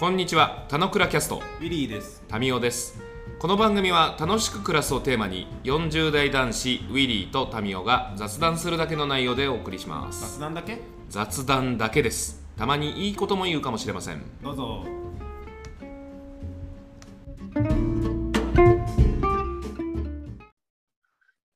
[0.00, 2.24] こんにちは、たのくらキャスト、ウィリーです。
[2.26, 3.02] タミオです。
[3.38, 10.38] この番組は楽しく暮らすをテーマに、40代男子ウィリーとタミオが雑談するだけの内容でお送りします。
[10.38, 10.78] 雑談だけ？
[11.10, 12.42] 雑談だけです。
[12.56, 14.22] たまにいいことも言うかもしれません。
[14.42, 14.86] どうぞ。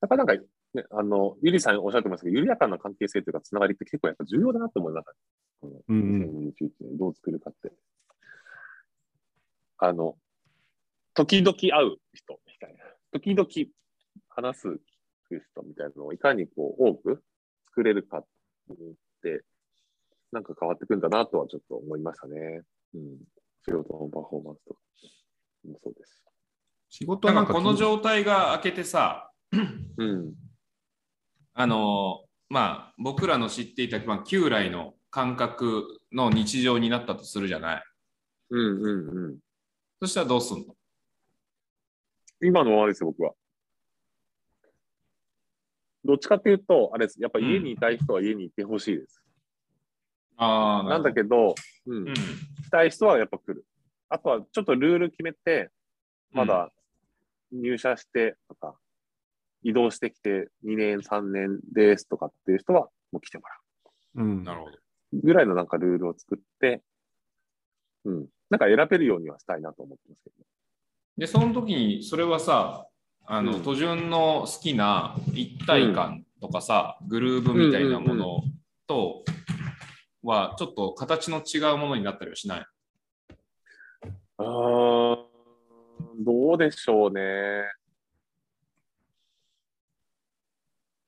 [0.01, 5.13] やっぱなんか、ね、あの、ゆりさんおっしゃってましたけど、緩やかな関係性というか、つながりって結構やっぱ重要だなと思いました。
[5.61, 7.71] このうん2021年どう作るかって。
[9.77, 10.17] あの、
[11.13, 12.83] 時々会う人みたいな。
[13.11, 13.47] 時々
[14.29, 14.79] 話す
[15.29, 17.23] 人みたいなのをいかにこう多く
[17.67, 18.25] 作れるかっ
[19.21, 19.43] て、
[20.31, 22.63] なんか変わってくるんだなとはちょっと思いましたね。
[22.93, 23.17] うん。
[23.63, 24.79] 仕事のパフォーマンスとか
[25.65, 26.23] もそうです
[26.89, 26.99] し。
[26.99, 29.31] 仕事なんかこの状態が明けてさ、
[29.97, 30.33] うん。
[31.53, 37.83] あのまあ僕らの知っていた、まあ、旧来の感覚の日常になったとするじゃない。
[38.49, 39.37] うんうんうん。
[40.01, 40.75] そしたらどうすんの？
[42.41, 43.33] 今のままですよ、僕は。
[46.03, 47.21] どっちかっていうと、あれです。
[47.21, 49.23] やっぱ家にいたい人は家にいてほしいです。
[50.37, 51.55] あなんだけど、
[51.87, 52.09] うん。
[52.09, 53.65] うん来たい人はやっぱ来る。
[54.09, 55.71] あとはちょっとルール決めて、
[56.31, 56.71] まだ
[57.51, 58.75] 入社してとか、
[59.63, 63.55] 移動してきて2年、3年ですとかっていう人はもう来てもら
[64.15, 64.77] うんなるほど。
[65.13, 65.21] う。
[65.21, 66.83] ぐらいのなんかルールを作って、
[68.03, 68.27] うん。
[68.49, 70.45] なんか選べるようにはしたいなと思ってますけどね。
[71.17, 72.87] で、その時に、それはさ、
[73.25, 78.43] あの、うん途順の好きな一体感とかさ、グルーブみたいなもの
[78.85, 79.23] と
[80.23, 82.65] は、ちょっと形の違うものになったりはしない？
[84.37, 85.17] あー
[86.19, 87.63] どうでしょうね。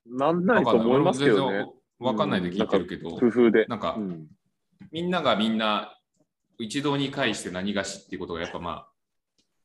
[0.06, 1.68] なんないと思いますけどね。
[2.00, 3.66] わかんないで聞いてるけど、工夫で。
[3.68, 4.28] なんかう、ん
[4.92, 5.97] みんながみんな
[6.60, 8.88] 一堂に会して何がしっていうことがやっぱまあ、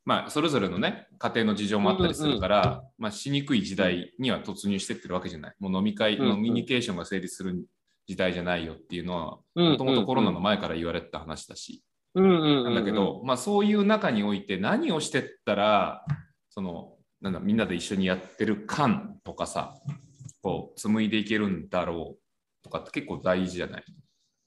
[0.04, 5.54] まあ、それぞれのね、家庭の事情もあったりするから、まあ、しにくい時代には突入してってるわけじゃない。
[5.60, 6.28] もう飲み会、うんうん。
[6.30, 7.64] ノミニケーションが成立する
[8.08, 11.82] 時代じゃないよっていうのは、うんもともとコロナの前から言われてた話だし、
[12.14, 12.64] うんうん。
[12.64, 16.04] なんだけど、まあそういう中において何をしてったら、
[16.50, 19.76] その、なんだ、みんなで一緒にやってる感とかさ、
[20.42, 23.84] こう、紡いでいけるんだろうとかって結構大事じゃない？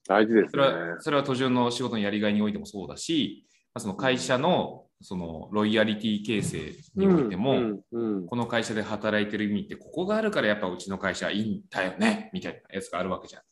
[0.07, 0.63] 大事ですねそれ。
[0.63, 13.43] は、それは途中の仕事のやりがいにおいてもそうだし、まあその会社のそのロイヤリティ形成においても、うんうんこの会社で働いてる意味って、ここがあるからやっぱうちの会社いいんだよね、みたいなやつがあるわけじゃん。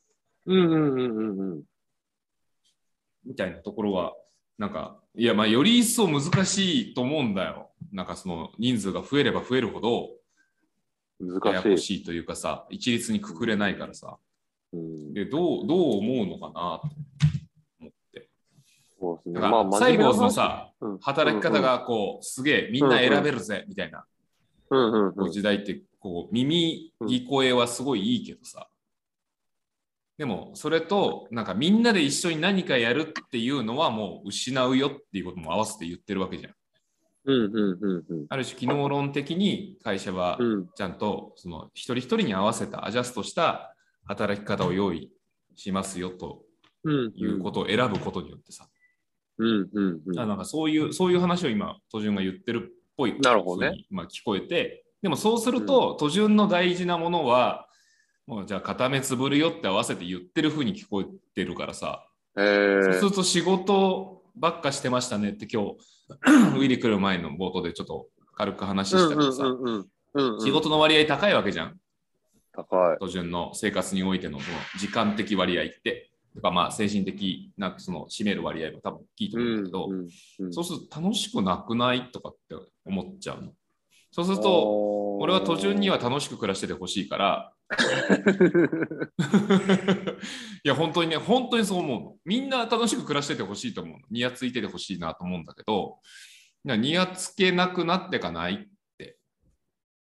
[0.45, 1.63] うんうんうんうんうん
[3.25, 4.13] みたいなところは、
[4.57, 7.71] なんか、いや、まあ、より一層難しいと思うんだよ。
[7.93, 10.09] なんかその人数が増えれば増えるほど、
[11.21, 12.03] 難しい。
[12.03, 14.32] というかさ、一律にくくれないからさ、うん
[15.13, 16.89] でどうどう思うのかなと
[17.79, 18.29] 思って。
[19.27, 20.97] だから最後のさ、うん。
[20.99, 24.05] 働き方、がこう、すげえ、みんな選べるぜ、みたいな。
[25.29, 28.67] 時代って、こう、耳聞こえはすごいいいけどさ、
[30.17, 36.53] でも、それと、なんかみんなで一緒に何かやるっていうのはもう失うよっていうことも合わせて言ってるわけじゃん。
[37.25, 38.25] うんうんうんうん。
[38.29, 40.67] ある種、機能論的に会社はうん。
[40.75, 43.72] ちゃんとその一人一人に合わせたアジャストした
[44.05, 45.11] 働き方を用意
[45.55, 46.43] しますよと
[46.83, 48.67] うんいうことを選ぶことによってさ、
[49.37, 50.19] うんうんうん。
[50.19, 53.85] あなんかそういうそういう話を今、途順が言ってるっぽいなるほどね。
[53.89, 57.67] まあ、聞こえて、でもそうすると、途順の大事なものは、
[58.25, 62.83] もうじゃあ片目つぶるよって合わせて言ってるふうに聞こえてるからさ、えー。
[62.83, 65.77] そうすると仕事ばっかしてましたねって今日、
[66.57, 69.45] ウィリ来る前の冒頭でちょっと軽く話したけどさ、
[70.39, 71.77] 仕事の割合高いわけじゃん。
[72.53, 72.97] 高い。
[72.99, 79.99] 途順の生活においてのその時間的割合って、とかまあ精神的なその占める割合も多分大きいと思うんだけど、うんうん
[80.39, 82.55] うんそうすると楽しくなくないとかって
[82.85, 83.51] 思っちゃうの。
[84.11, 87.51] そうすると、俺は途順には楽しく暮らしててほしいから、
[90.63, 92.15] いや、本当にね、本当にそう思うの。
[92.23, 94.05] みんな楽しく暮らしててほしいと思うの。
[94.11, 95.97] ニヤついててほしいなと思うんだけど、
[96.63, 98.67] ニヤつけなくなってかないっ
[98.97, 99.17] て、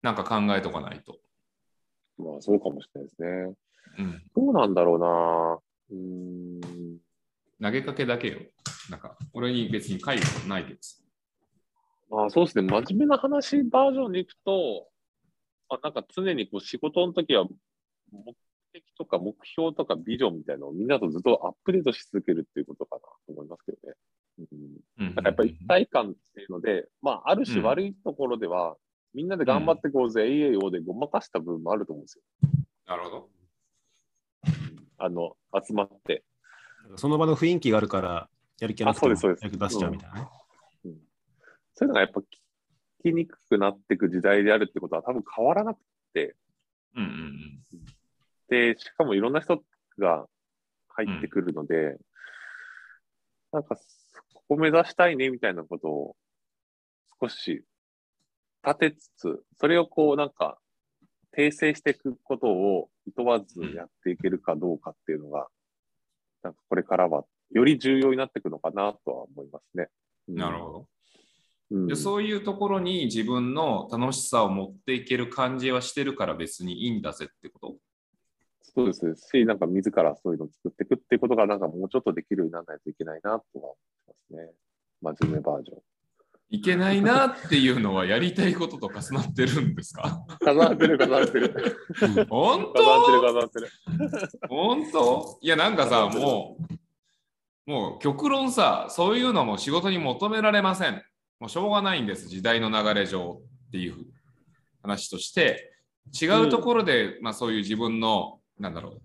[0.00, 1.18] なんか考えとかないと。
[2.20, 3.54] まあそうかもしれないですね。
[3.98, 4.22] うん。
[4.36, 5.58] どうなんだろうな。
[5.90, 6.98] うーん。
[7.62, 8.38] 投げかけだけよ。
[8.90, 11.04] なんか、俺に別に書いたことないです。
[12.10, 12.62] まあそうですね。
[12.62, 14.88] 真面目な話バージョンでいくと、
[15.68, 17.44] あなんか常にこう仕事の時は
[18.10, 18.34] 目
[18.72, 23.94] 的とか目標とかビジョンみたいなのをみんなとずっとアップデートし続けるっていうことかなと思いますけどね。
[24.98, 28.76] うん、うんなんかやっぱり一体感っていうので、まあある種悪いところでは、
[29.12, 32.24] みんなで頑張ってこうぜ、AAO でごまかした部分もあると思うんですよ。
[32.86, 33.28] なるほど。
[34.98, 35.36] あの、
[35.66, 36.24] 集まって。
[36.96, 38.28] その場の雰囲気があるから、
[38.60, 40.28] やる気なくてもあそうですそうですやる気出しちゃうみたいなね。
[41.74, 42.24] そういうのがやっぱ聞
[43.04, 45.78] きにくくなっていく時代であるってことは多分変わらなく
[46.12, 46.36] て、
[46.94, 47.10] うんうん
[47.72, 47.86] うん。
[48.48, 49.62] で、しかもいろんな人
[49.98, 50.26] が
[50.88, 51.96] 入ってくるので、
[53.52, 53.76] なんか、
[54.34, 56.16] ここ目指したいねみたいなことを
[57.20, 57.64] 少し
[58.66, 60.58] 立てつつ、それをこうなんか
[61.36, 65.48] 訂正していくことを厭わずやっていけるかどうかっていうのが、
[66.42, 69.88] なんかこれからはより重要になっていくのかなとは思いますね。
[70.28, 70.78] うんなるほど。
[71.72, 77.76] うんでそういうところに自分の楽しさを持っていける感じはしてるから別にいいんだぜってこと？
[78.62, 79.14] そうですね。
[79.14, 83.76] し、なんか自らそういうのを作っていくっていうことが、なんかもうちょっとできるようにならないといけないなとは思
[84.08, 84.52] いますね。
[85.00, 85.78] 真面目バージョン。
[86.50, 90.24] いけないなっていうのはやりたいことと重なってるんですか？
[90.44, 91.76] 重なってる、重なってる。
[92.28, 93.70] 本重なってる、当重なってる。
[94.48, 95.38] 本当？
[95.40, 96.56] いやなんかさも
[97.66, 101.02] うもう極論さそういうのも仕事に求められません。
[101.38, 103.94] もうしょうがないんです時代の流れ上っていう
[104.82, 105.68] 話として。
[106.20, 109.00] 違うところで、まあ、そういう自分のなんだろう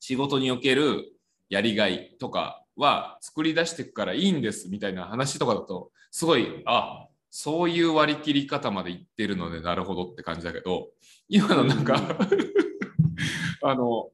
[0.00, 1.14] 仕事における
[1.48, 10.88] やりがいとかは作り出していくからいいんですみたいな話とかだとすごいあそういう割り切り方までいってるのでなるほどって感じだけど
[11.28, 11.96] 今のなんか
[13.62, 14.10] あの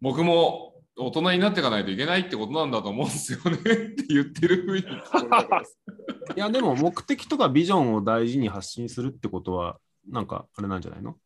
[0.00, 4.82] 僕も大人になっていかないといけないってことなんだと思うんですよねって言ってるふうに
[6.36, 9.78] いや、でも目的とかビジョンを大事に発信するってことは、
[10.08, 11.16] なんかあれなんじゃないの？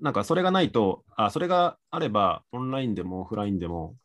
[0.00, 3.96] なんかそれがないと、あ、それがあれば、オンラインでもオフラインでも、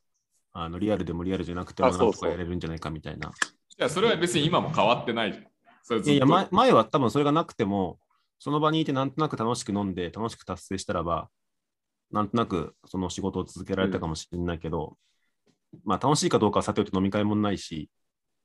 [0.53, 3.29] あのリアルでもリアルじゃなくてもなんとかやれるんじゃないかみたいな。
[3.29, 3.31] い
[3.77, 5.45] やそれは別に今も変わってないじゃん。
[6.05, 7.99] いや前、前は多分それがなくても、
[8.39, 11.29] その場にいてなんとなく楽しく飲んで、楽しく達成したらば、
[12.11, 14.97] なんとなくその仕事を続けられたかもしれないけど、
[15.83, 17.89] まあ楽しいかどうかはさておき飲み会もないし、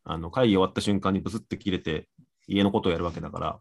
[0.05, 2.09] あの会議終わった瞬間にブスって切れて
[2.47, 3.59] 家のことをやるわけだから、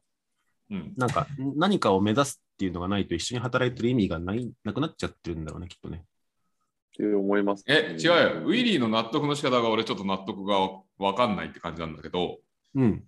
[0.71, 6.06] うん、なんか何かを目指すっていうのがないと一緒に働いてる意味がないなくなっちゃってるんだろうね、きっとね。
[7.03, 7.63] って思います。
[7.68, 8.42] え、違うよ。
[8.45, 10.59] ウィリーの納得の仕方が俺ちょっと納得が
[10.97, 12.38] わかんないって感じなんだけど、
[12.74, 13.03] うん。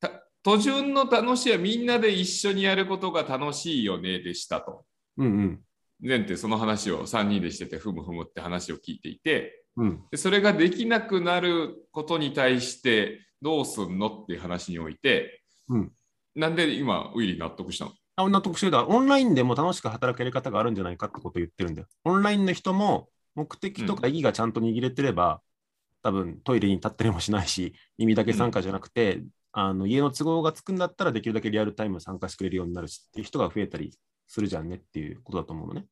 [0.00, 0.10] た
[0.42, 4.84] 途中の楽しいはみんなで一緒にやることが楽しいよねでしたと。
[5.16, 5.60] うんうん。
[6.02, 10.02] 前ってその話を3人でしてて、ふむふむって話を聞いていて、うん。
[10.10, 15.92] でそれができなくなることに対してどうすんのっていう話において、うん
[16.36, 17.92] なんで今、ウィリー納得したの？
[18.14, 18.86] あ納得してるだ。
[18.86, 21.88] オンラインでも楽しく働ける方があるんじゃないかってことを言ってるんだよ。
[22.04, 25.40] オンラインの人も目的とか意義がちゃんと握れてれば、
[26.02, 29.22] 多分トイレに立ったりもしないし、耳だけ参加じゃなくて、
[29.52, 33.92] あの家の都合がつくんだったらできるだけリアルタイム参加してくれるようになるしっていう人が増えたり
[34.26, 35.86] するじゃんねっていうことだと思うのね。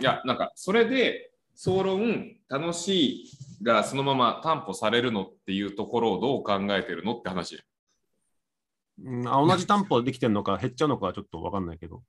[0.00, 3.30] いや、なんか、それで、総論、楽しい
[3.62, 7.60] がそのまま担保されるのっていうところをどう考えてるのって話。
[9.02, 12.02] うん、あ同じ担保できてるのか減っちゃうのかはちょっと分かんないけど、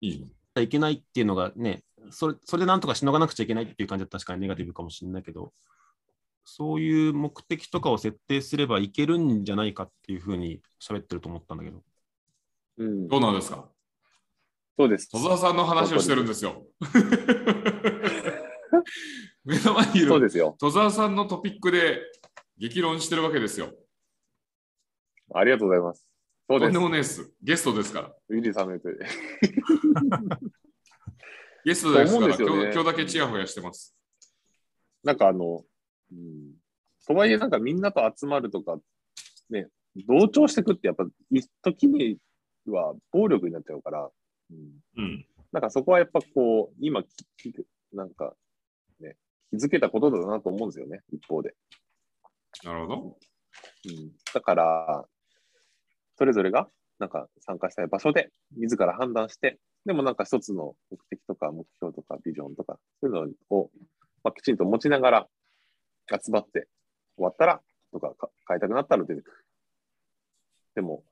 [0.00, 0.26] いい
[0.56, 5.52] のいけないっていうのがね、それそれでなんとかしのがなくちゃいけないっていう感じは確かにネガティブかもしれないけど、
[6.44, 11.82] そういう目的とかを設定すればいけるんじゃないかっていうふうに喋ってると思ったんだけど。
[12.78, 13.68] うんどうなんですか？
[14.78, 15.08] そうです。
[15.10, 16.66] 戸沢さんの話をしてるんですよ。
[19.44, 20.56] 目の前にいるそうですよ。
[20.58, 22.00] 戸沢さんのトピックで
[22.58, 23.70] 激論してるわけですよ。
[25.34, 26.06] ありがとうございます。
[26.48, 26.78] そうですとんで。
[26.78, 27.32] もねえっす。
[27.42, 28.14] ゲストですから。
[28.28, 28.68] ウィリーさん
[31.64, 33.96] ゲストですから、ね今日今日だけチヤホヤしてます。
[35.04, 35.64] なんかあの、
[36.12, 36.54] うん、
[37.06, 38.78] とはいえなんかみんなと集まるとか、
[39.50, 39.68] ね、
[40.06, 42.18] 同調してくってやっぱ、一時に
[42.66, 44.10] は暴力になっちゃうから、
[44.50, 45.26] うん、うん。
[45.52, 47.02] なんかそこはやっぱこう、今
[47.92, 48.34] なんか、
[49.00, 49.16] ね、
[49.50, 51.54] 気づけたことだなと思うんですよね、一方で。
[52.64, 53.18] なるほど。
[53.88, 55.08] うん、だから、
[56.16, 63.70] それぞれがなんか参加したい場所で自ら判断して、でもなんか一つの目的とか目標とかビジョンとか、そういうのを、
[64.22, 65.28] まあ、きちんと持ちながら
[66.10, 66.68] 集まって
[67.16, 67.60] 終わったら
[67.92, 69.36] とかか変えたくなったら出てくる。
[70.74, 71.02] でも、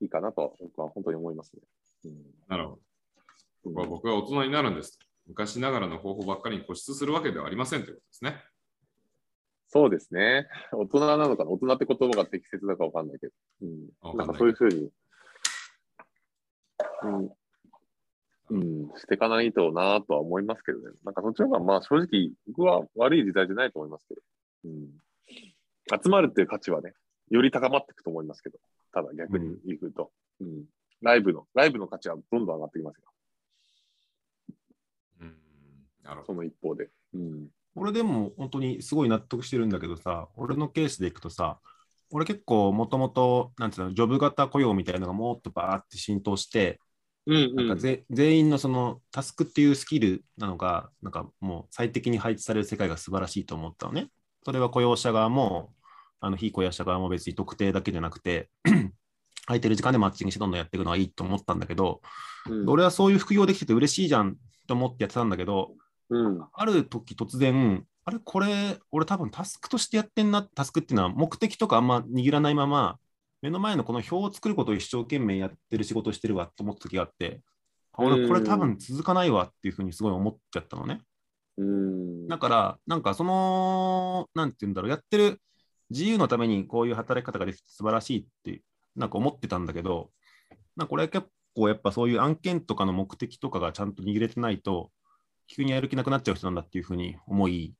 [0.00, 1.62] いいかなと僕は本当に思いますね。
[2.06, 2.14] うん
[2.48, 2.80] なるほど。
[3.64, 4.98] 僕は僕は大人になるんです。
[5.26, 8.42] 昔ながらの方法ばっかりに固執するわけではありませんということですね。
[9.68, 10.46] そうですね。
[10.72, 11.50] 大人なのかな？
[11.50, 13.32] 大人って言葉が適切だかわかんないけど。
[13.62, 14.90] うん、なんかそういうふうに、
[17.02, 17.30] うん、
[18.50, 20.84] うん、していかないとなとは思いますけどね。
[21.04, 24.20] なんかそっちの方が、まあ正直、僕は悪い時代じゃないと思いますけど。
[24.66, 24.88] うん、
[26.02, 26.92] 集まるっていう価値はね、
[27.30, 28.58] より高まっていくと思いますけど、
[28.92, 30.64] ただ逆に言うと、うん
[31.02, 33.02] ライブの、ライブの価値はどんどん上がってきますよ。
[35.20, 35.36] うん。
[36.02, 36.88] なるほその一方で。
[37.12, 37.48] うん。
[37.74, 41.58] 俺でも本当にすごい納得してるんだけどさ、俺のケースでいくとさ、
[42.10, 46.80] 俺結構もともと、なんていうの、ジョブ型雇用みたいなのがもっとバーって浸透して、
[47.26, 54.08] うんなんかぜ全員のそのタスクっていうスキルなのが、なんかもう最適に配置される世界が素晴らしいと思ったのね。
[54.44, 55.72] それは雇用者側も、
[56.20, 58.50] あの非雇用者側も別に特定だけじゃなくて、
[59.46, 62.00] 空いてる時間でマッチングしてどんどんやっていくのはいいと思ったんだけど、
[62.48, 65.72] うん俺はそういう副業できてて嬉しいじゃんと思ってやってたんだけど、
[66.10, 66.46] うん。
[66.52, 72.98] ある時突然、あれこれ、俺多分タスクとしてやってんな、タスクっていうのは目的とかあんま握らないまま、
[73.42, 77.40] 目の前のこの表を作ることを一生懸命やってる仕事をしてるわと思った時があって、
[77.92, 81.00] あ俺これ多分続かないわっていうふうにすごい思っちゃったのね。
[81.56, 82.28] うん。
[82.28, 85.40] だから、なんかその、なんて言うんだろう、やってる
[85.90, 88.62] 自由のためにこういう働き方ができて素晴らしいって、
[88.96, 90.10] なんか思ってたんだけど、
[90.76, 94.90] なんかこれは結構やっぱそういう案件とかの目的とかがちゃんと握れてないと、
[95.46, 97.74] 急にやる気なくなっちゃう人なんだっていうふうに思い、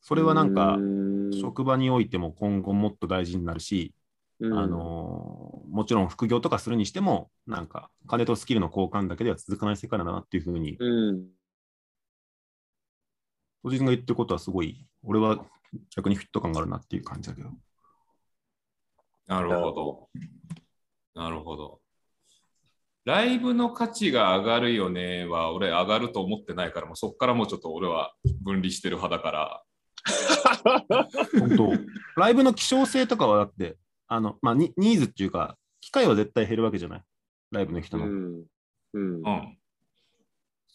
[0.00, 3.94] それはなんかうん職場においても今後もっと大事になるし、
[4.40, 11.26] うんあのもちろん副業とかするにしても、なんか金とスキルの交換だけでは続かない世界だなっていうふうに、うん。
[13.62, 15.44] 個人が言ってることはすごい、俺は
[15.94, 17.50] 逆にフィット感があるなっていう感じだけど。
[17.50, 17.54] ど。
[19.26, 20.08] なるほど。
[21.14, 21.80] なるほど。
[23.10, 29.62] ライブの価値が上がるよねは、俺上がると思ってないから、もうそこからもうちょっと俺は分離してる派だから、
[31.40, 31.72] 本当、
[32.20, 33.76] ライブの希少性とかはだって、
[34.06, 37.02] あの、まあ、ニニーズっていうか、機会は絶対減るわけじゃない？
[37.50, 38.06] ライブの人の。
[38.06, 38.44] うん。
[38.92, 39.14] うん。
[39.16, 39.58] うん。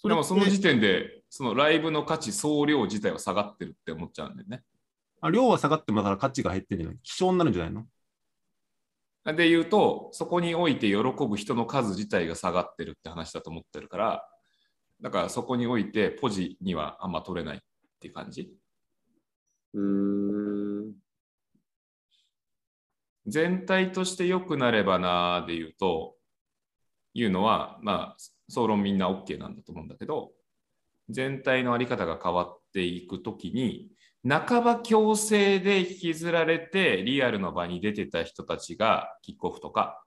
[0.04, 4.62] でもその時点で、そのライブの価値、総量自体は下がってるって思っちゃうんだよね。
[5.22, 7.00] あ量は下がってもだから価値が減ってるんじゃない？
[7.02, 7.86] 希少になるんじゃないの？
[9.34, 14.30] で言うと、そこにおいて喜ぶ人の数自体が下がってるって話だと思ってるから、
[15.02, 17.60] だからそこにおいてポジにはあんま取れないっ
[18.00, 18.54] ていう感じ。
[19.74, 20.94] うん。
[23.26, 26.16] 全体として良くなればなーで言うと、
[27.16, 28.18] いうのは、まあ、
[28.50, 30.34] 総論みんな OK なんだと思うんだけど、
[31.10, 33.90] 全体のあり方が変わっていくときに、
[34.28, 40.04] 半ば強制で引きずられてリアルの場に出てた人たちがキックオフとか。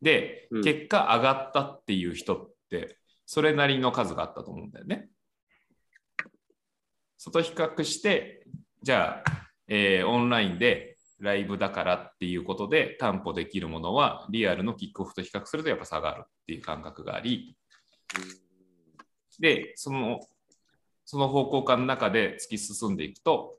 [0.00, 0.64] で、うん。
[0.64, 5.08] 結果上がったっていう人ってそれなりの数があったと思うんだよね。
[7.16, 8.46] そと比較して
[8.82, 9.30] じゃあ、
[9.68, 17.56] えーオンラインでライブだからっていうことで担保できるものはリアルのキックオフと比較するとやっぱ下がるっていう感覚があり。
[19.38, 20.20] でその
[21.10, 23.56] その方向感の中で突き進んでいくと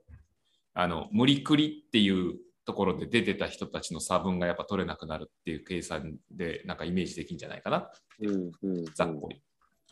[0.72, 7.90] あの無理くりっていうところで出てた人たちの差分がやっぱ取れなくなるっていう計算でなんかイメージできるんじゃないかな
[8.22, 8.52] うん。
[8.62, 8.84] うん。
[8.94, 9.42] ざっくり。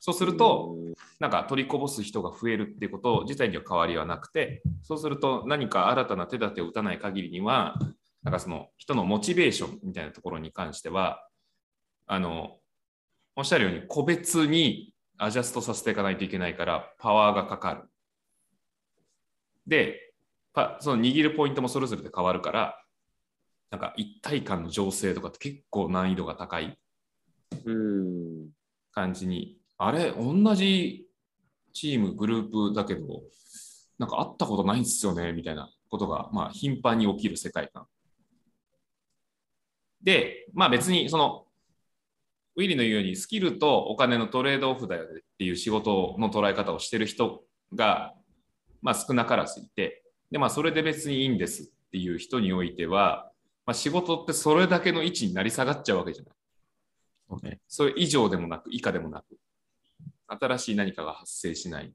[0.00, 7.78] そうすると、うん、なんか取りこぼす人が増えるっていうこと自体には変わりはなくて、そうすると何か新たな手立てを打たない限りには、
[8.22, 11.28] なんかその人のモチベーションみたいなところに関しては、
[12.06, 12.56] あの、
[13.36, 17.82] おっしゃるように個別にアジャストさせていかないといけないから、パワーがかかる。
[19.66, 20.12] で、
[20.52, 22.84] パその握るポイントもそれぞれで変わるから、
[23.70, 26.78] なんか一体感の情勢とかって結構難易度が高い
[27.64, 28.50] うん。
[28.92, 31.06] 感じに、あれ、同じ
[31.72, 33.22] チーム、グループだけど、
[33.98, 37.86] なんか会ったことないんですよね、みたいなことが、まあ、頻繁に起きる世界観。
[40.02, 41.46] で、まあ別に、その、
[42.60, 47.42] ウィリーの言うように、スキルとお金のトレードオフだよねっていう仕事の捉え方をしてる人
[47.74, 48.14] が、
[48.82, 53.30] まあ少なからずいて、で、まあそれで別にいいんですっていう人においては、
[53.66, 56.34] まあ仕事ってそれだけの位置になり下がっちゃうわけじゃない。
[57.28, 57.60] そうね。
[57.66, 59.38] それ以上でもなく、以下でもなく、
[60.26, 61.92] 新しい何かが発生しない、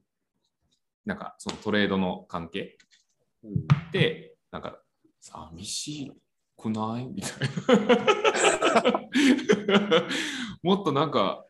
[1.04, 2.76] なんかそのトレードの関係
[3.44, 4.78] うんで、なんか、
[5.20, 6.12] 寂し
[6.56, 7.06] くない？
[7.06, 7.32] みたい
[9.68, 10.02] な。
[10.62, 11.44] もっとなんか、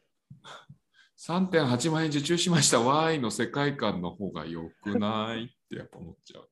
[1.19, 5.45] 3.8万円受注しました Y の世界観の方が良くない？
[5.45, 6.49] ってやっぱ思っちゃう。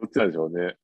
[0.00, 0.76] どっちなんでしょうね。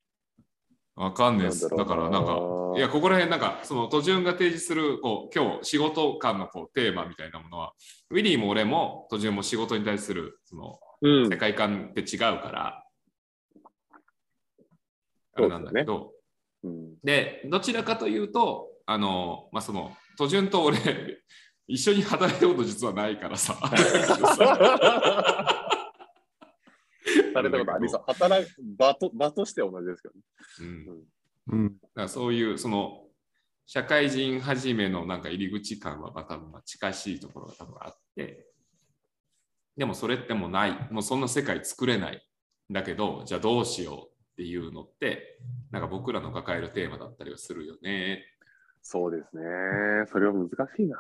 [0.97, 1.69] わかんないです。
[1.69, 2.38] だだからなんか、
[2.76, 7.75] いや、ここら辺なんか、その途中が提示する、こう、今日仕事間のこうテーマみたいなものは、
[8.11, 11.37] ウィリーも俺も途中も仕事に対する、その、うん世。
[11.37, 12.86] 界観って違うから、
[15.37, 16.12] あれなんだけど、
[16.64, 20.76] うんで、どちらかというと、あの、まあ、その、途中と俺、
[21.69, 23.55] 一緒に働いたこと実はないからさ。
[27.33, 28.05] されたことありそう。
[28.07, 30.21] 働く場と場としては同じですけどね。
[30.61, 31.05] うん、
[31.49, 31.78] うん。
[31.78, 33.09] だからそういう、その、
[33.66, 38.47] 社会人始めのなんか入り口感は、まあ、多分まあ近しいところが多分あって、
[39.76, 40.88] でもそれってもうない。
[40.90, 42.26] もうそんな世界作れない。
[42.71, 45.38] だけど、じゃあどうしようっていうのって、
[45.71, 48.25] なんか僕らの抱えるテーマだったりはするよね。
[48.83, 49.43] そうですね。
[50.12, 50.97] それは難しいな。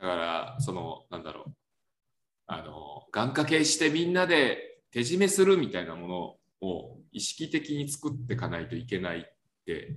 [0.00, 1.54] だから、その、なんだろう。
[2.46, 6.08] あの、願掛けしてみんなで手締めするみたいなも
[6.60, 9.22] のを意識的に作っていかないといけないっ
[9.64, 9.96] て、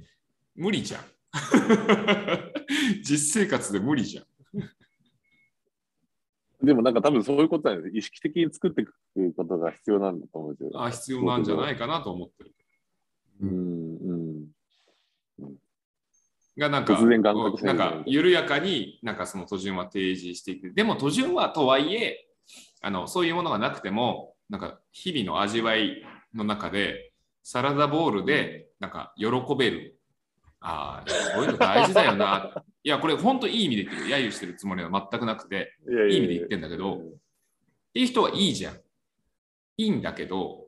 [0.56, 1.02] 無理じゃん。
[3.04, 4.26] 実生活で無理じゃん。
[6.64, 7.98] でもなんか多分そういうことなんです。
[7.98, 8.94] 意識的に作っていく
[9.36, 10.82] ことが必要なんだと思うんですよ。
[10.82, 12.56] あ必要なんじゃないかなと思ってる。
[13.42, 15.56] うんうん。
[16.58, 20.74] がなんか、ななんか緩やかになんかその途順は提示していく。
[20.74, 22.28] でも途順はとはいえ、
[22.82, 27.12] あのそういうものがなくても、なんか日々の味わいの中で、
[27.44, 30.00] サラダボールでなんか喜べる。
[30.62, 32.64] ああ、そういうの大事だよな。
[32.86, 34.10] いや、これ本当いい意味で言ってる。
[34.10, 37.00] 揶揄してるつもりは全くなくて、いやい意味で言ってんだけどっ
[37.94, 38.76] ていう人はいいじゃん。
[39.78, 40.68] いいんだけど、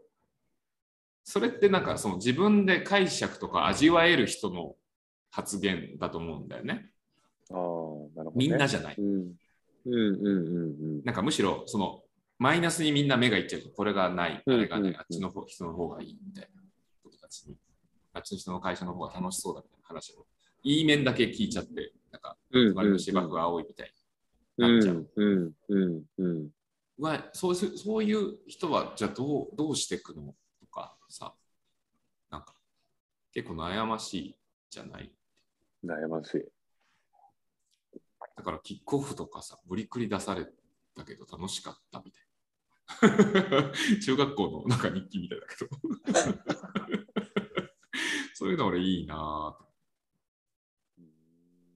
[1.23, 4.75] それってなんかその自分で解釈とか味わえる人の
[5.29, 6.89] 発言だと思うんだよね。
[7.51, 8.31] ああ、なるほど、ね。
[8.35, 8.95] みんなじゃない。
[8.97, 9.05] うん。
[9.85, 10.69] うんうんうんう
[11.01, 11.03] ん。
[11.03, 12.01] なんかむしろその
[12.39, 16.61] マイナスにみんな目がいっちゃうと、これがない、あうんれがない、うんあっちの方人の方がいいみたいな
[17.03, 17.55] ことたちに、
[18.13, 20.25] あっちの人の会社の方が楽しそうだみたいな話を、
[20.67, 23.93] いい面だけ聞いちゃって、なんかうん隣の芝生が青いみたい
[24.57, 25.09] うんなっちゃう。
[25.15, 26.49] うんうんうん。
[26.99, 31.33] はそうすそういう人はじゃあどうどうしていくのとかさ
[32.31, 32.53] なんか
[33.31, 34.35] 結構悩ましい
[34.69, 35.11] じゃない？
[35.85, 36.43] 悩ましい。
[38.35, 40.47] だからキックオフとかさ無理くり出され
[40.95, 43.71] たけど楽しかったみたいな
[44.03, 45.69] 中学校のなんか日記みたいだけど
[48.33, 49.66] そういうの俺いいなぁと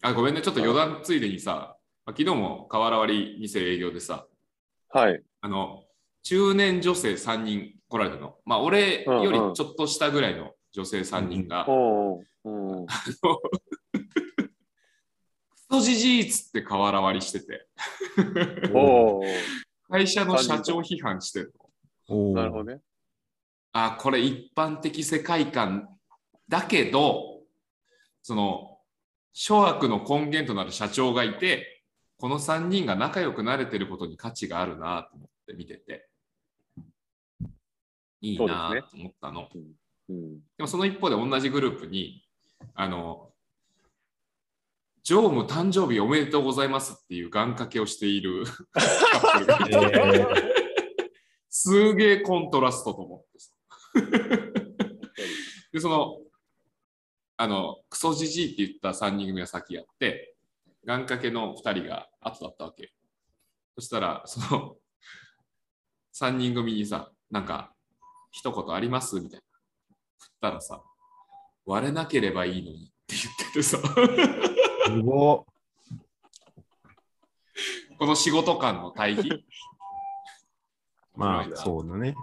[0.01, 0.41] あごめんね。
[0.41, 4.25] ちょっと余談ついでにさまあ昨日も瓦割り店営業でさ
[4.93, 5.23] はい。
[5.39, 5.83] あの、
[6.23, 8.35] 中年女性3人来られたの。
[8.45, 12.85] まあ、俺よりちょっと下ぐらいの女性3人が、おうおう。
[12.85, 12.93] ク
[15.69, 17.67] ソじじいっつって瓦割りしてて、
[18.73, 19.23] おう
[19.89, 21.53] 会社の社長批判してる
[22.09, 22.33] の。
[22.33, 22.81] なるほどね。
[23.71, 25.89] あ、これ一般的世界観
[26.49, 27.39] だけど、
[28.21, 28.70] その、
[29.33, 31.83] 諸悪の根源となる社長がいて、
[32.17, 36.07] この3人が仲良くなれてることに価値があるなと思って見てて、
[38.21, 39.49] いいなと思ったの。
[40.09, 40.39] うん。
[40.57, 42.23] でもその一方で同じグループに、
[42.75, 43.31] あの、
[45.03, 48.45] 常務誕生日おめでとうございますっていう願掛けをしている
[51.49, 53.51] すげえコントラストと思ってさ。
[55.73, 56.19] で、その、
[57.41, 60.35] あの、クソじじいって言った3人組が先やって、
[60.85, 62.93] 願掛けの2人が後だったわけ。
[63.75, 64.75] そしたら、その、
[66.13, 67.73] 3人組にさ、なんか、
[68.29, 69.45] 一言ありますみたいな。
[70.19, 70.83] 振ったらさ、
[71.65, 73.21] 割れなければいいのにって言っ
[73.53, 73.79] ててさ、
[74.85, 75.47] すご
[77.97, 79.43] この仕事間の対比。
[81.15, 82.13] まあ、そうだね。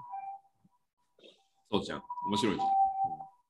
[1.73, 2.05] そうじゃん。
[2.29, 2.78] 面白いじゃん。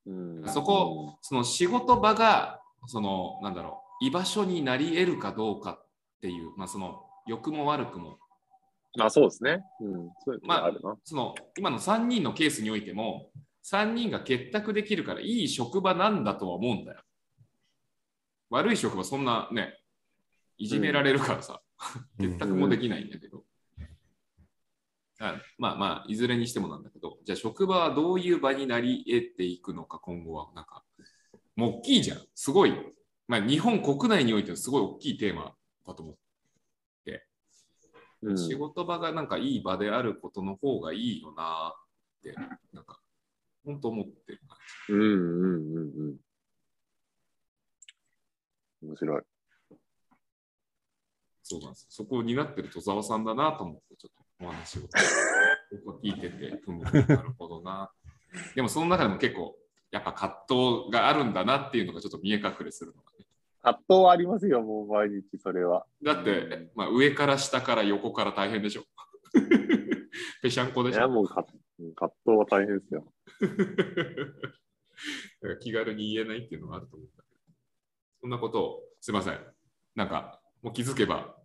[0.09, 5.87] うんそこ、その仕事場が、その、なんだろう、居場所になり得るかどうかっ
[6.21, 8.17] ていう、まあ、その、良くも悪くも、
[8.97, 9.63] あ、そうですね。
[9.81, 10.09] うん。
[10.41, 10.97] まああるな。
[11.03, 13.29] その、今の3人のケースにおいても、
[13.63, 17.01] 3人が結託できるから、いい職場なんだとは思うんだよ。
[18.49, 19.77] 悪い職場、そんなね、
[20.57, 21.61] いじめられるからさ、
[22.17, 23.43] うん 結託もできないんだけど。
[25.19, 30.49] あまあまあ、いずれにしてもなんだけど、じゃあ職場はどういう場になり得ていくのか、今後は。
[30.55, 30.83] なんか、
[31.55, 32.19] もう大きいじゃん。
[32.35, 32.73] すごい。
[33.27, 35.53] まあ、日本国内においてはすごい大きいテーマ
[35.85, 36.15] だと思っ
[37.05, 37.25] て、
[38.21, 42.33] うん仕事場がなんかいい場であることの方がいいよなって、
[42.73, 42.99] なんか、
[43.65, 46.19] 本当思ってる感じうんうんうん
[48.81, 48.89] うん。
[48.89, 49.21] 面白い。
[51.49, 51.55] じ。
[51.55, 51.87] そうなんです。
[51.89, 54.81] そこを担ってる戸沢さんだなと思って、ちょっとお話を
[55.85, 57.91] 僕は聞いてて、ふむふむなるほどな。
[58.55, 59.57] でもその中でも結構、
[59.91, 63.25] やっぱ葛藤があるんだなっていうのがちょっと見え隠れするのがね。
[63.61, 65.85] 葛藤はありますよ、もう毎日それは。
[66.03, 68.85] だって、まあ、上から下から横から大変でしょ。
[70.41, 71.09] ぺしゃんこでいや、しょ。
[71.09, 71.45] もう葛
[71.95, 73.13] 葛藤は大変ですよ。
[75.61, 77.41] 気軽に言えないっていうのがあると思うんだけど。
[78.21, 79.39] そんなことを、すいません。
[79.95, 81.37] なんか、もう気づけば、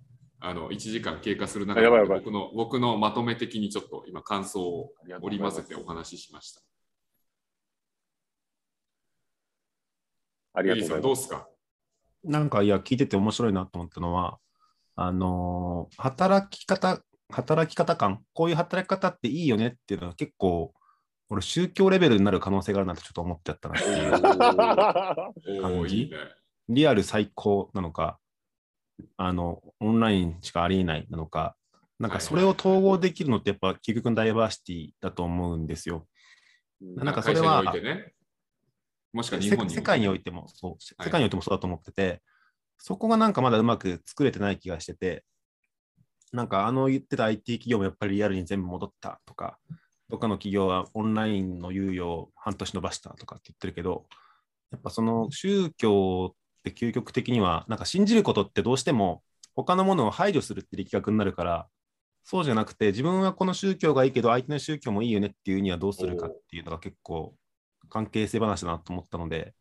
[0.46, 6.60] あの、1時間経過する中で僕の、僕のまとめ的にちょっと今感想を織り交ぜてお話ししました。
[10.52, 11.02] ありがとうございます。
[11.02, 11.48] どうすか？
[12.24, 14.38] なんか、いや、聞いてて面白いなと思ったのは、
[14.96, 20.74] あのー働き方働き方感、こういう働き方っていいよねっていうのは結構、
[21.30, 25.62] 俺、宗教レベルになる可能性があるなってちょっと思っちゃったなっていう。
[25.62, 26.18] 感じいいね。
[26.68, 28.18] リアル最高なのか、
[29.16, 31.56] あの、オンラインしかありえないなのか、
[31.98, 36.06] なんかそれを統合できるのってやっぱ究極のダイバーシティだと思うんですよ。
[36.80, 38.12] なんかそれはね。
[39.12, 42.20] もしくは日本にせ世界においてもそう、世界においてもそうだと思ってて、
[42.78, 45.24] そこがなんかまだうまく作れてない気がしてて、
[46.32, 49.58] なんかあの言ってた IT 企業もやっぱりリアルに全部戻ったとか、
[50.08, 54.06] どっかの企業はオンラインの猶予を半年延ばしたとかって言ってるけど、
[54.72, 56.34] やっぱその宗教
[56.68, 59.22] って究極的には、なんか信じることってどうしても
[59.54, 61.68] 他のものを排除するって力学になるから、
[62.24, 67.34] そうじゃなくて自分はこの宗教がいいけど相手の宗教もいいよねっていうにはどうするかっていうのが結構
[67.90, 69.54] 関係性話だなと思ったので、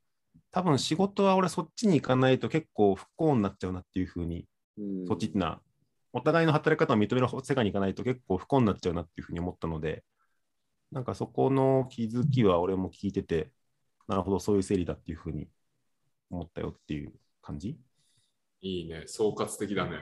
[0.51, 4.45] 多分仕事は俺そっちに行かないと結構不幸になっちゃうなっていうふうに、
[4.77, 5.07] うん。
[5.07, 5.59] そっちってのは、
[6.13, 10.03] お互いの働き方を認める世界に行かないと結構不幸になっちゃうなっていうふうに思ったので、
[10.91, 13.51] なんかそこの気づきは俺も聞いてて、
[14.07, 15.49] なるほど、そういう整理だっていうふうに
[16.29, 17.77] 思ったよっていう感じ？
[18.61, 19.03] いいね。
[19.07, 19.99] 総括的だね。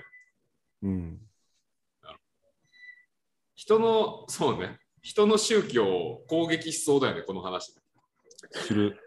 [0.84, 1.20] うん。
[3.56, 4.80] 人の、そうね。
[5.02, 7.74] 人の宗教を攻撃しそうだよね、この話。
[8.52, 8.98] する。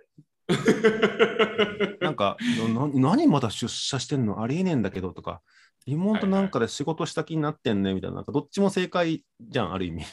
[2.00, 2.37] なんか
[2.74, 4.42] な、何まだ出社してんの？
[4.42, 5.40] ありえねえんだけどとか、
[5.87, 10.05] リモートなんかで仕事した気になってんねみたいな、なんかどっちも正解じゃん、ある意味。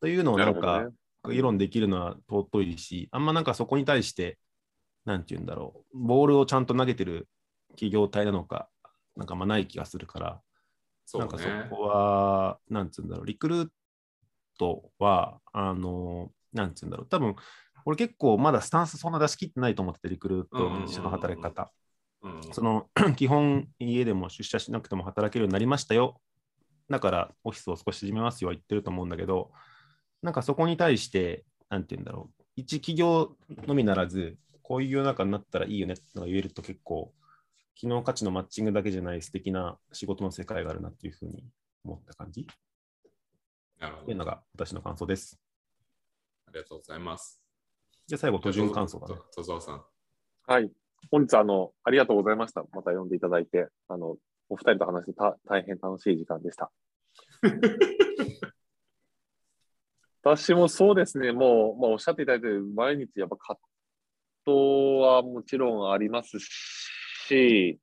[0.00, 0.88] というのをなんか、
[1.30, 4.38] 議論できるのは尊いし、あんまなんかそこに対して、
[5.06, 7.28] なんて言うんだろう、ボールをちゃんと投げてる
[7.70, 8.68] 企業体なのか、
[9.16, 10.42] なんかまあない気がするから、
[11.14, 11.48] ねなんかそ。
[11.70, 13.68] こは、なんつうんだろう、リクルー
[14.58, 17.36] トは、あの、なんつうんだろう、多分
[17.86, 20.68] 俺結構まだスタンスそんな出し切ってないと思ってて、リクルート
[21.02, 21.62] の働き方。
[21.62, 26.20] うんその 基本家でも出社しなくても働けるようになりましたよ。
[26.90, 29.52] だからオフィスを少し縮めますよは言ってると思うんだけど、
[30.22, 33.36] なんかそこに対して、なんて言うんだろう、一企業
[33.68, 37.14] のみならず、こういう世の中になったらいいよねってのが言えると結構、
[37.76, 41.44] 機能価値のマッチングだけじゃない素敵な仕事の世界があるなっていうふうに
[41.84, 42.48] 思った感じ
[43.78, 45.38] なるほどというのが私の感想です。
[46.48, 47.40] ありがとうございます。
[48.08, 49.14] じゃあ最後、途中感想だね。
[49.14, 49.22] と。
[49.36, 49.84] 戸沢さん。
[50.48, 50.68] はい。
[51.12, 52.64] 本日、あの、ありがとうございました。
[52.72, 54.16] また呼んでいただいて、あの、
[54.48, 56.72] お二人と話してた大変楽しい時間でした。
[60.24, 63.36] 私もそうですね、もう、まあ、おっしゃっていただいて、毎日やっぱ
[64.46, 67.78] 葛藤はもちろんありますし、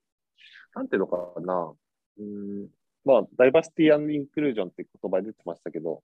[0.73, 1.73] なんていうのかな、
[2.19, 2.67] うん、
[3.03, 6.01] まあ、ダイバーシティインクルージョンって言葉出てましたけど、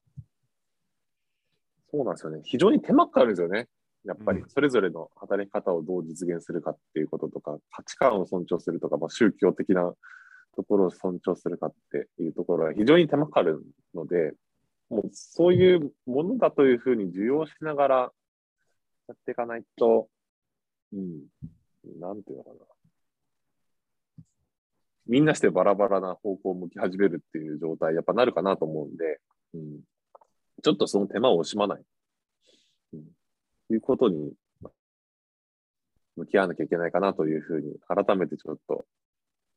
[1.91, 2.41] そうなんですよね。
[2.43, 3.67] 非常に手間かかるんですよね。
[4.05, 9.93] やっぱりう、それぞれの働き方をどう実現するかっていうこととか、価値観を尊重するとか、まあ、宗教的な
[10.55, 13.63] ところを尊重するかっていうところは非常に手間かかる
[13.95, 14.33] ので、
[14.89, 18.11] もうそういうものだというふうに受容しながら
[19.07, 20.09] やっていかないと、
[20.93, 21.25] うん、
[21.99, 22.55] なんていうのかな。
[25.07, 29.19] みんなしてバラバラな方向を向き始めるっていう状態、やっぱなるかなと思うんで、
[29.53, 29.81] うん、
[30.61, 31.83] ちょっとその手間を惜しまない。
[32.93, 33.19] うん
[33.71, 34.33] いうことに
[36.15, 38.85] 向き合わなきゃいけないかなというふうに、改めてちょっと、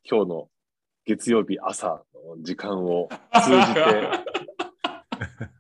[0.09, 0.49] 今日の
[1.05, 3.09] 月曜日朝の時間を
[3.43, 3.81] 通じて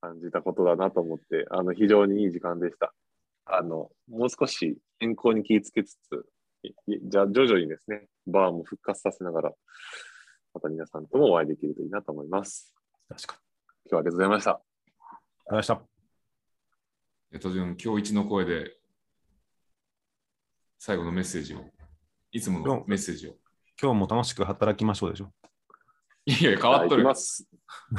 [0.00, 2.94] 感じたことだなと思って、あの、非常にいい時間でした。
[3.46, 6.26] あの、もう少し健康に気をつけつつ、
[6.86, 9.52] じゃあ徐々にですね、バーも復活させながら、
[10.52, 12.74] また皆さんともお会いできるといいなと思います。
[13.08, 13.40] 確か
[13.84, 14.50] 今日はありがとうございました。
[14.50, 14.56] に。
[14.56, 15.80] ありがとうございました。
[17.32, 18.76] えっと、今日一の声で
[20.78, 21.64] 最後のメッセージを、
[22.32, 23.34] いつものメッセージを。
[23.80, 25.32] 今日も楽しく働きましょうでしょ。
[26.24, 27.04] いやいや、変わっとる。
[27.04, 27.46] ます。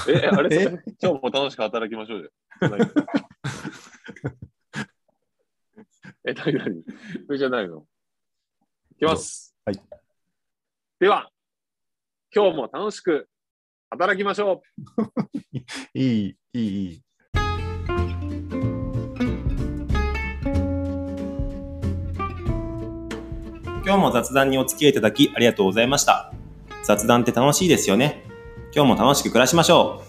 [0.10, 2.30] え、あれ 今日も楽しく働きましょうよ。
[2.62, 2.80] 何
[6.28, 6.84] え、何何
[7.26, 7.86] それじゃないの？
[8.92, 9.56] いきます。
[9.64, 9.80] はい。
[11.00, 11.32] では、
[12.36, 13.30] 今日も楽しく
[13.90, 15.58] 働きましょう。
[15.98, 17.02] いい、いい、いい。
[23.86, 26.34] 今日も雑談にお付き合いいただきありがとうございました。
[26.84, 28.24] 雑談って楽しいですよね。
[28.76, 30.07] 今日も楽しく暮らしましょう。